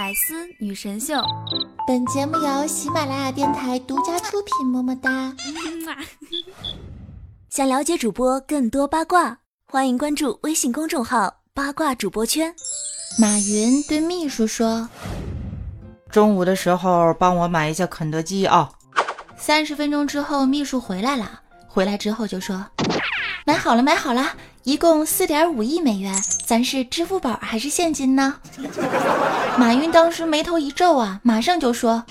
[0.00, 1.22] 百思女神秀，
[1.86, 4.66] 本节目由喜马拉雅电台独家出品。
[4.66, 5.30] 么么哒！
[7.50, 12.54] 想了解主播更多八卦，欢迎关注微信公众号“八卦主播圈”。
[13.20, 14.88] 马云对秘书说
[16.10, 18.72] ：“中午的时候帮我买一下肯德基啊。”
[19.36, 22.64] 三十分钟之后，秘书回来了，回来之后就说
[23.44, 24.34] ：“买好了，买好了。”
[24.64, 26.14] 一共四点五亿美元，
[26.46, 28.36] 咱是支付宝还是现金呢？
[29.56, 32.04] 马云当时眉头一皱啊，马上就说：“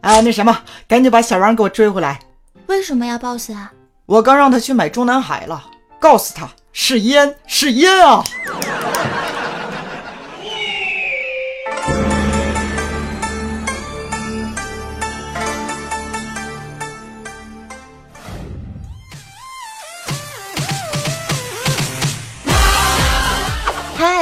[0.00, 2.20] 啊，那什么，赶紧把小王给我追回来。”
[2.66, 3.72] 为什么呀，boss 啊？
[4.06, 5.64] 我刚让他去买中南海了，
[5.98, 8.24] 告诉他是烟，是烟啊！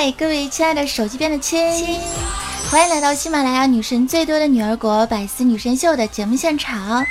[0.06, 1.58] 嗨，各位亲爱的手机边的亲，
[2.70, 7.04] 欢迎来到喜马拉雅女神最多的女儿国百思女神秀的节目现场。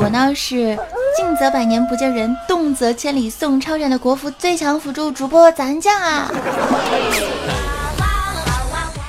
[0.00, 0.76] 我呢是
[1.16, 6.28] 静则百年不见人，动则千里送超远的国服最强辅助主播咱酱啊！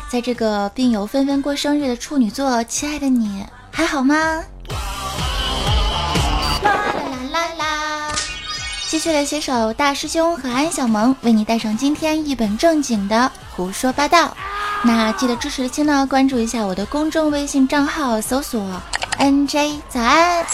[0.08, 4.44] 在这个病友纷纷过生日的处女座，亲爱的你还好吗？
[8.96, 14.34] 继续来携手大师兄和安小萌，为你带上今天一本正经的胡说八道。
[14.86, 18.82] 那记得支持的亲呢，关注一下我的公众微信账号，搜索
[19.20, 20.46] NJ 早安。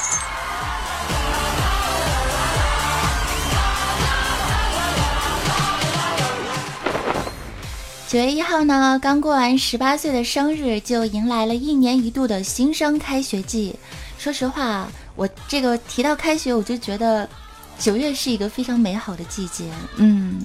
[8.07, 13.75] 九月一号呢，刚过完十八岁的生日，就迎来了一年一度的新生开学季。
[14.17, 17.29] 说实话，我这个提到开学，我就觉得。
[17.81, 19.63] 九月是一个非常美好的季节，
[19.97, 20.39] 嗯，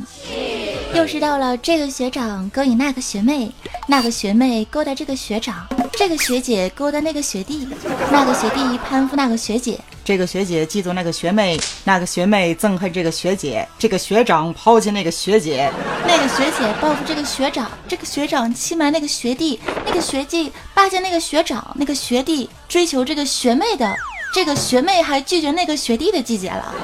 [0.94, 3.52] 又是到了这个学长勾引那个学妹，
[3.86, 7.68] 那个学妹勾搭这个学长，这个学姐勾搭那个学弟，
[8.10, 15.70] 那个学弟攀附那个学姐，这个学姐嫉妒那个学妹，那个学妹憎恨这个学姐，这个学长抛弃那个学姐，
[16.06, 23.94] 那个学姐报复这个学长，这个学长欺瞒那个学弟，那个学弟巴结那个学长，那个学弟追求这个学妹的。
[24.34, 26.74] 这个学妹还拒绝那个学弟的季节了，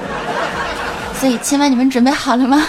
[1.23, 2.61] 所以亲们，你们准备好了吗？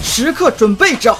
[0.00, 1.18] 时刻准备着。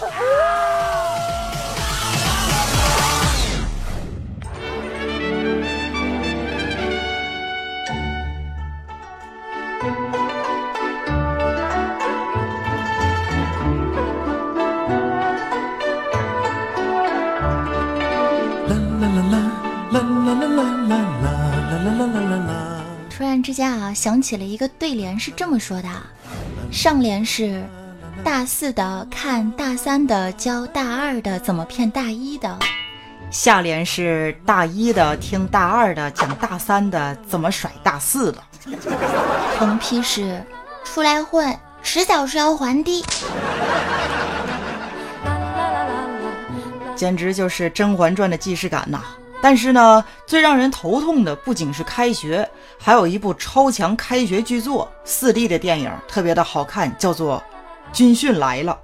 [23.94, 25.88] 想起了一个对联，是这么说的：
[26.70, 27.64] 上联是
[28.24, 32.58] 大四的看大三的教大二的怎么骗大一的；
[33.30, 38.40] 下联是大一的听大二的讲大三的怎么甩大四的；
[39.58, 40.44] 横批是
[40.84, 43.04] 出来混，迟早是要还的。
[46.94, 49.00] 简直就是《甄嬛传》的既视感呐！
[49.42, 52.48] 但是呢，最让人头痛的不仅是开学，
[52.78, 57.42] 还有一部超强开学巨作四 D 的电影，特别的好看，叫做
[57.96, 58.78] 《军训来了》。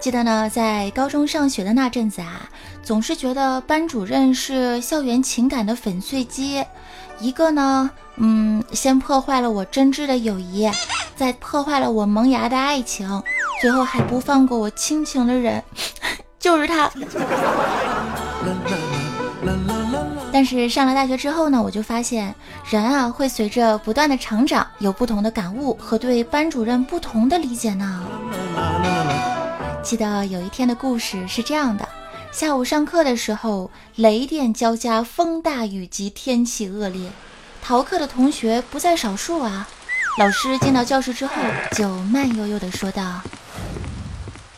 [0.00, 2.48] 记得呢，在高中上学的那阵子啊，
[2.82, 6.64] 总是觉得班主任是校园情感的粉碎机，
[7.20, 10.70] 一个呢，嗯，先破坏了我真挚的友谊，
[11.14, 13.22] 再破坏了我萌芽的爱情，
[13.60, 15.62] 最后还不放过我亲情的人。
[16.44, 16.90] 就是他，
[20.30, 22.34] 但是上了大学之后呢，我就发现
[22.68, 28.04] 人啊会随着不断的成长，有不同的感悟和对班主任不同的理解呢。
[29.82, 31.88] 记得有一天的故事是这样的：
[32.30, 37.10] 下午上课的时候，雷电交加，风大雨急，天气恶劣，
[37.62, 39.66] 逃课的同学不在少数啊。
[40.18, 41.32] 老师进到教室之后，
[41.72, 43.22] 就慢悠悠的说道：“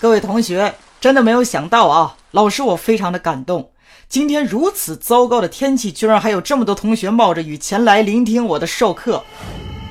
[0.01, 0.75] 各位同学。”
[1.07, 3.71] 真的没有想到啊，老师，我非常的感动。
[4.09, 9.23] 今天如此糟糕的天气，居然还有这么多同学冒着雨前来聆听我的授课。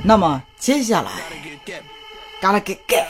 [0.04, 1.12] 那么接下来
[2.42, 3.06] ，gotta get get，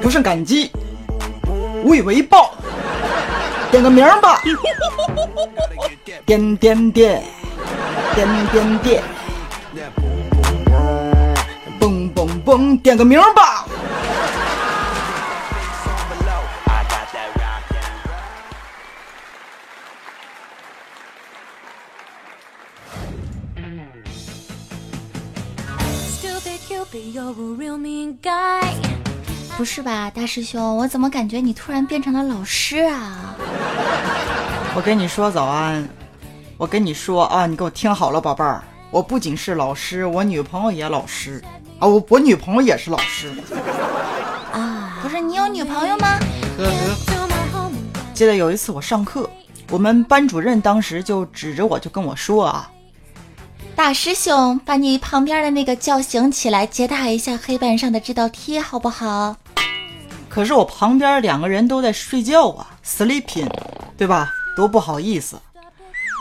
[0.00, 0.70] 不胜感激，
[1.82, 2.54] 无以为报，
[3.72, 4.40] 点个名吧，
[6.24, 7.24] 点点点，
[8.14, 9.17] 点点点。
[12.78, 13.64] 点个名吧。
[29.56, 33.34] 不是吧大师兄我怎么感觉你突然变成了老师啊？
[34.76, 35.88] 我跟你说早安。
[36.56, 38.62] 我跟你说啊你给我听好了宝贝儿。
[38.90, 41.42] 我不仅是老师我女朋友也老师。
[41.78, 43.28] 啊，我我女朋友也是老师
[44.52, 44.98] 啊。
[45.00, 46.18] 不是你有女朋友吗？
[48.12, 49.30] 记得有一次我上课，
[49.70, 52.68] 我们班主任当时就指着我就跟我说啊。
[53.76, 59.36] 大师兄，把你旁边的那个叫醒起来，解答一下黑板上的这道题，好不好？
[60.28, 63.48] 可是我旁边两个人都在睡觉啊，sleeping，
[63.96, 64.32] 对吧？
[64.56, 65.38] 多不好意思。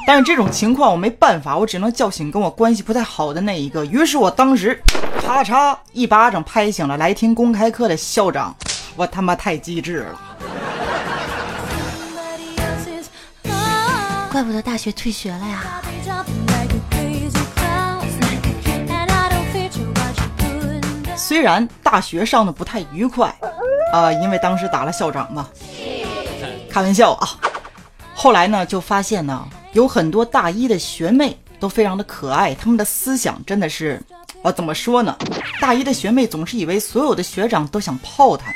[0.07, 3.85] 但是这种情况我没办法，我只能叫醒跟我关系不太好的那一个。
[3.87, 4.81] 于是我当时
[5.21, 8.55] 咔嚓一巴掌拍醒了来听公开课的校长，
[8.95, 10.19] 我他妈太机智了，
[14.31, 15.65] 怪不得大学退学了呀。
[21.17, 23.27] 虽然大学上的不太愉快，
[23.91, 25.49] 啊，因为当时打了校长嘛，
[26.71, 27.27] 开玩笑啊。
[28.15, 29.45] 后来呢，就发现呢，
[29.77, 34.01] 有很多大一的学妹都非常的可爱，他们的思想真的是，
[34.41, 35.15] 我怎么说呢？
[35.61, 38.55] 大一的学妹总是以为所有的学长都想泡她们，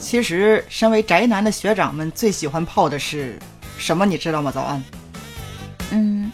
[0.00, 3.38] 其实身为宅男的学长们最喜欢泡的是
[3.78, 4.04] 什么？
[4.04, 4.50] 你知道吗？
[4.50, 4.82] 早安。
[5.92, 6.32] 嗯，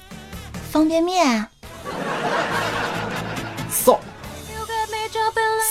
[0.70, 1.46] 方便面。
[3.70, 3.98] So。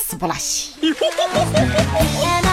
[0.06, 0.74] 死不拉稀！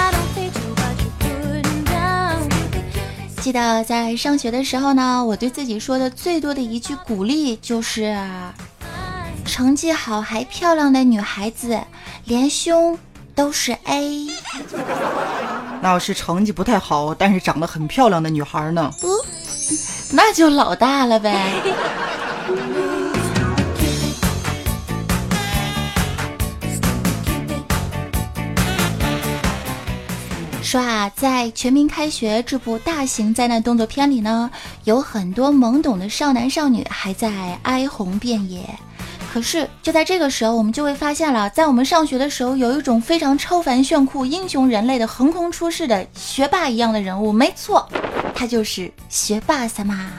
[3.45, 8.17] 记得在上学的时候呢，我对自己说的最多的一句鼓励就是
[9.45, 11.79] ：“成绩好还漂亮的女孩子，
[12.25, 12.99] 连胸
[13.35, 14.31] 都是 A。”
[15.83, 18.91] 那要是成绩不太好，但是长得很漂亮的女孩呢？
[18.99, 19.09] 不，
[20.17, 21.53] 那就老大了呗。
[30.75, 34.51] 说啊，在《全民开学》这部大型灾难动作片里呢，
[34.83, 38.69] 有很多懵懂的少男少女还在哀鸿遍野。
[39.33, 47.33] 可是就在这个时候，我们就会发现了，在我们上学的时候，有一种非常超凡炫酷、英雄人类的横空出世的学霸一样的人物。
[47.33, 47.89] 没错，
[48.35, 50.11] 他就是学霸三妈。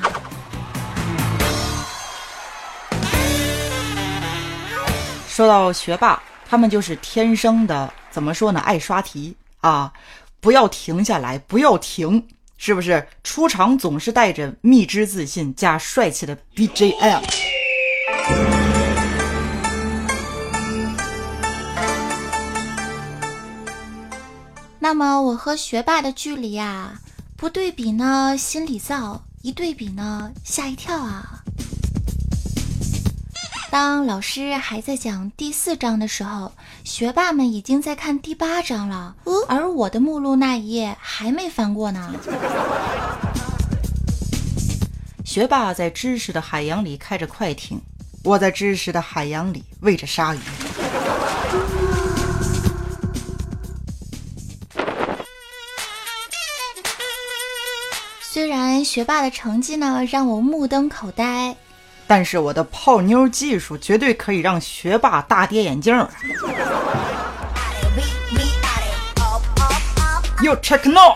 [5.28, 8.62] 说到学霸，他们就是天生的，怎么说呢？
[8.62, 9.92] 爱刷题啊。
[10.46, 12.24] 不要停下来，不要停，
[12.56, 13.08] 是不是？
[13.24, 17.24] 出场总是带着蜜汁自信加帅气的 BGM。
[24.78, 26.94] 那么我和学霸的距离啊，
[27.36, 31.42] 不对比呢心里燥，一对比呢吓一跳啊。
[33.76, 36.54] 当老师还在讲第四章的时候，
[36.86, 39.18] 学霸们已经在看第八章了，
[39.50, 42.14] 而我的目录那一页还没翻过呢。
[45.26, 47.82] 学霸在知识的海洋里开着快艇，
[48.24, 50.40] 我在知识的海洋里喂着鲨鱼。
[58.24, 61.58] 虽然学霸的成绩呢让我目瞪口呆。
[62.08, 65.96] 但是我的泡妞技术绝对可以让学霸大跌眼镜。
[70.42, 71.16] You check now。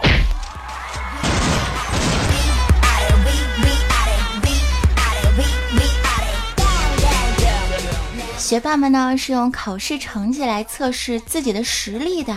[8.37, 12.33] 学霸们呢是用考试成绩来测试自己的实力的，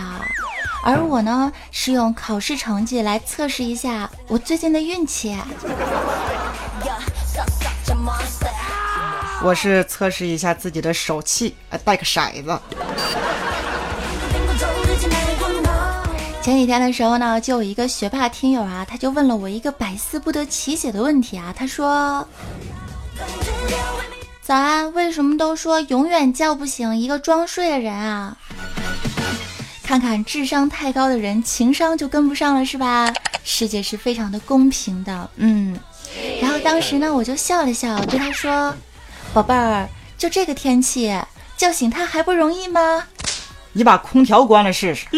[0.83, 5.35] 而我呢是用考试成绩来测试一下我最近的运气。
[9.43, 12.57] 我是测试一下自己的手气，带个骰子。
[16.41, 21.53] 前几天的时候呢，就有一个学霸听友啊，他就问了我一个百思不得其解的问题啊。
[21.55, 22.25] 他说
[24.41, 28.37] ：“早安，为什么都说永远叫不醒一个装睡的人啊？
[29.83, 33.13] 看看智商太高的人，情商就跟不上了，是吧？
[33.43, 35.77] 世界是非常的公平的，嗯。
[36.41, 38.73] 然后当时呢，我就笑了笑，对他说。”
[39.33, 41.19] 宝贝儿，就这个天气，
[41.57, 43.03] 叫醒他还不容易吗？
[43.71, 45.07] 你把空调关了试试。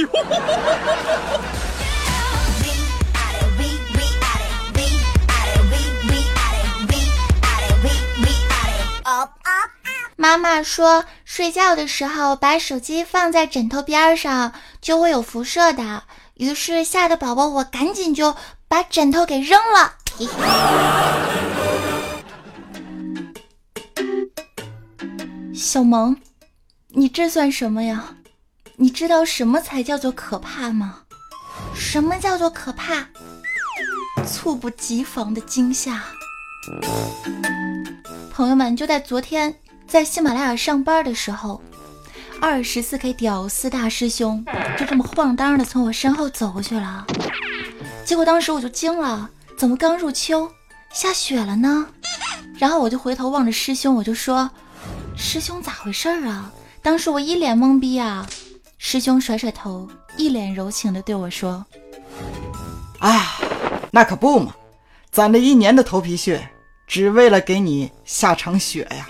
[10.17, 16.03] 妈妈说，睡觉的时候把手机放在枕头边上就会有辐射的。
[16.35, 18.33] 于是吓得宝宝我赶紧就
[18.69, 19.95] 把枕头给扔了。
[25.55, 26.17] 小萌，
[26.89, 28.15] 你这算什么呀？
[28.75, 31.03] 你知道什么才叫做可怕吗？
[31.73, 33.07] 什么叫做可怕？
[34.25, 36.03] 猝不及防的惊吓。
[38.29, 39.55] 朋友们，就在昨天，
[39.87, 41.61] 在喜马拉雅上班的时候，
[42.41, 44.43] 二十四 K 屌丝大师兄
[44.77, 47.07] 就这么晃荡的从我身后走过去了。
[48.03, 50.51] 结果当时我就惊了，怎么刚入秋
[50.93, 51.87] 下雪了呢？
[52.57, 54.49] 然后我就回头望着师兄，我就说
[55.17, 58.27] ：“师兄咋回事啊？”当时我一脸懵逼啊。
[58.77, 61.65] 师兄甩甩头，一脸柔情的对我说
[62.99, 63.39] ：“啊，
[63.89, 64.53] 那可不嘛，
[65.11, 66.49] 攒了一年的头皮屑，
[66.85, 69.07] 只为了给你下场雪呀。”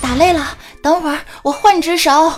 [0.00, 2.32] 打累了，等会儿我换只手。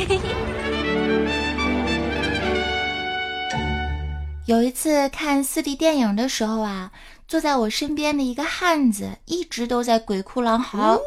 [4.46, 6.90] 有一次看四 D 电影的时候啊，
[7.28, 10.98] 坐在我身边的一个汉子一直都在鬼哭狼嚎，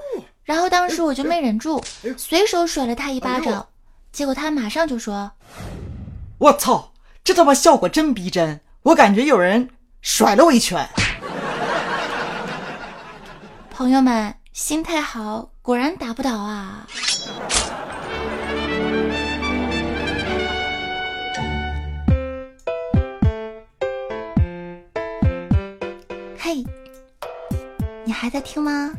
[0.43, 1.83] 然后当时我就没忍住，
[2.17, 3.67] 随手甩了他一巴掌，
[4.11, 5.31] 结果他马上就说
[6.39, 9.69] ：“我操，这他妈效果真逼真，我感觉有人
[10.01, 10.87] 甩了我一拳。
[13.69, 16.87] ”朋友们，心态好，果然打不倒啊。
[28.23, 28.89] 还在听吗？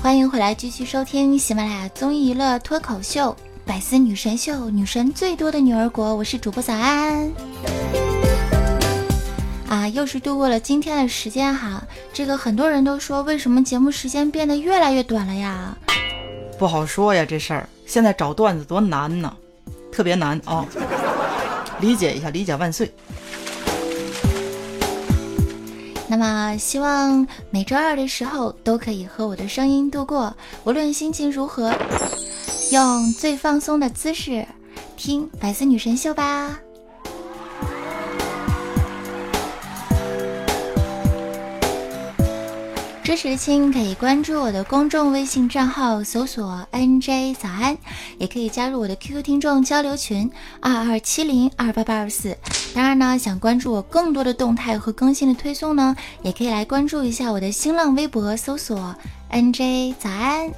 [0.00, 3.36] 欢迎回来，继续收听喜马拉雅综艺娱乐脱口秀
[3.66, 7.28] 《百思女神秀》，女神最多的女儿国，我是主播早安。
[9.68, 11.82] 啊，又是度过了今天的时间哈。
[12.12, 15.76] 这个很多人都说，为什么节目时间变得越来越短了呀？
[16.56, 19.36] 不好说呀，这事儿现在找段子多难呢，
[19.90, 20.64] 特别难啊！
[21.80, 22.88] 理解一下，理解万岁。
[26.12, 31.72] 那么，希望每周二的时候都可以和我的声音度过，无论心情如何，
[32.70, 34.46] 用最放松的姿势
[34.94, 36.60] 听《百思女神秀》吧。
[43.12, 47.76] 支持亲可以关注我的公众微信账号，搜索 “nj 早安”，
[48.16, 50.30] 也可以加入我的 QQ 听众交流群
[50.62, 52.34] 二二七零二八八二四。
[52.74, 58.96] 当然呢，想关注我更多的动态和更新的推送呢，也可以来关注一下我的新浪微博，搜索
[59.30, 60.50] “nj 早安”。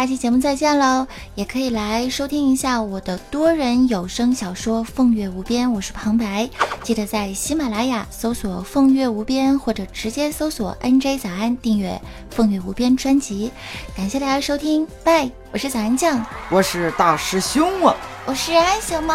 [0.00, 1.06] 下期节目再见喽！
[1.34, 6.48] 也可以来收听一下我的多人有声小说《凤月无边》，我是旁白，
[6.82, 11.90] 记得在喜马拉雅搜索“凤月无边”或者直接搜索 “nj 早安”订阅
[12.34, 13.52] 《凤月无边》专辑。
[13.94, 15.30] 感谢大家收听，拜！
[15.52, 19.14] 我是早安酱，我是大师兄啊，我是安小萌，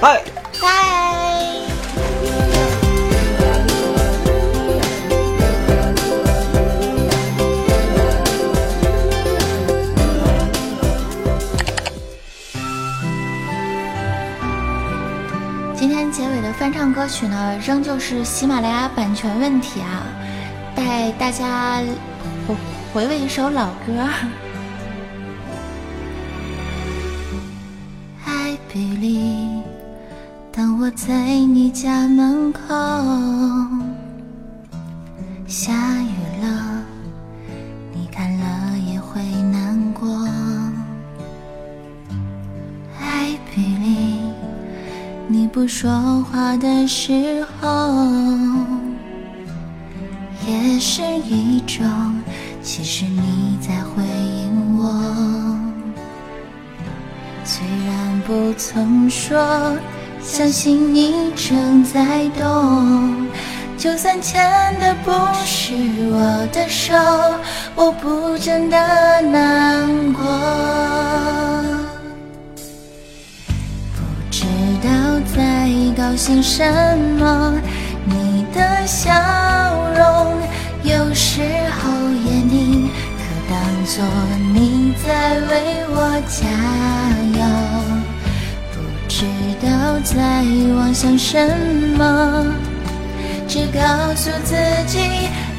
[0.00, 0.24] 拜
[0.60, 1.33] 拜。
[16.58, 20.06] 翻唱歌曲呢，仍旧是喜马拉雅版权问题啊！
[20.74, 21.82] 带大家
[22.46, 22.54] 回
[22.92, 24.08] 回味一首老歌。
[28.24, 29.62] I believe，
[30.52, 32.60] 当我在你家门口，
[35.46, 36.13] 下雨
[45.66, 45.90] 说
[46.24, 47.68] 话的时候，
[50.46, 51.84] 也是一种，
[52.62, 54.84] 其实你在回应我。
[57.44, 59.76] 虽然不曾说，
[60.22, 63.26] 相信你正在懂。
[63.76, 64.42] 就算牵
[64.80, 65.10] 的不
[65.44, 65.74] 是
[66.10, 66.94] 我的手，
[67.74, 71.83] 我不真的难过。
[75.96, 76.64] 高兴什
[77.18, 77.54] 么？
[78.04, 79.12] 你的笑
[79.96, 80.36] 容
[80.82, 81.40] 有时
[81.78, 81.90] 候
[82.24, 84.04] 也宁可当作
[84.52, 86.48] 你在为我加
[87.38, 87.42] 油。
[88.72, 88.74] 不
[89.08, 89.24] 知
[89.62, 89.68] 道
[90.02, 90.42] 在
[90.76, 91.48] 妄想什
[91.96, 92.52] 么，
[93.46, 93.80] 只告
[94.16, 94.98] 诉自己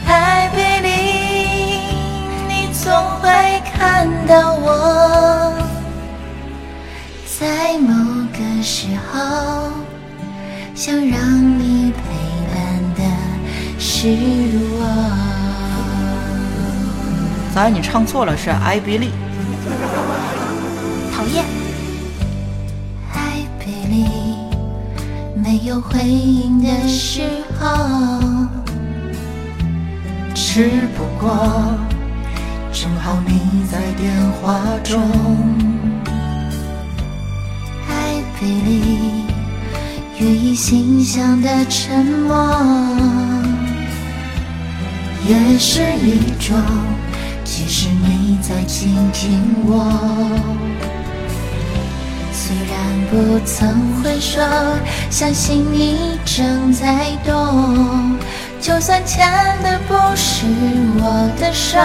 [0.05, 1.95] ，I believe，
[2.49, 5.53] 你总会看到我。
[7.39, 7.93] 在某
[8.31, 9.71] 个时候，
[10.75, 12.03] 想让你陪
[12.53, 12.59] 伴
[12.95, 13.01] 的
[13.79, 14.09] 是
[14.73, 14.83] 我。
[17.55, 19.11] 咋，你唱错了，是艾比利。
[21.15, 21.45] 讨厌。
[23.13, 24.05] 艾比利，
[25.41, 27.21] 没有回应的时
[27.57, 28.45] 候，
[30.35, 31.73] 只不过
[32.73, 35.01] 正好你在电话中。
[37.87, 39.24] 艾比
[40.19, 42.35] 利，予以欣赏的沉默，
[45.27, 46.55] 也是一种。
[47.43, 49.85] 其实你在倾听我，
[52.31, 52.75] 虽然
[53.09, 53.69] 不曾
[54.01, 54.43] 会说，
[55.09, 58.17] 相信你正在懂。
[58.59, 59.27] 就算牵
[59.61, 60.45] 的不是
[60.97, 61.77] 我的手，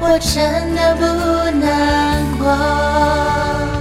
[0.00, 1.04] 我真的不
[1.58, 3.79] 难过。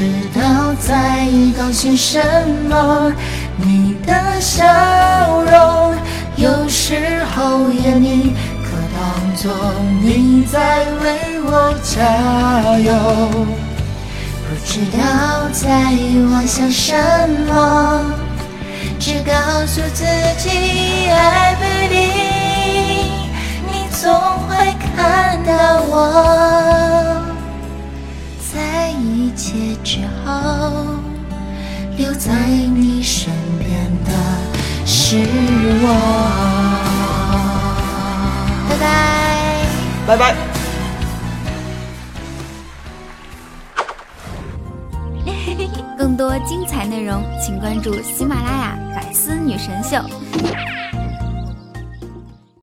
[0.00, 1.28] 知道在
[1.58, 2.18] 高兴什
[2.70, 3.12] 么，
[3.58, 4.64] 你的笑
[5.42, 5.94] 容。
[6.36, 8.32] 有时候眼里
[8.64, 9.52] 可当作
[10.00, 12.94] 你在为我加油，
[14.48, 15.68] 不知道在
[16.32, 16.96] 妄想什
[17.46, 18.00] 么，
[18.98, 19.32] 只告
[19.66, 20.02] 诉自
[20.38, 21.49] 己爱
[29.90, 30.30] 切之后
[31.96, 33.68] 留在你身边
[34.04, 34.12] 的。
[34.86, 35.16] 是
[35.82, 35.86] 我，
[38.68, 38.86] 拜拜，
[40.06, 40.36] 拜拜。
[45.98, 49.96] 更多精彩内容，请关注喜马拉雅《百思女神秀》。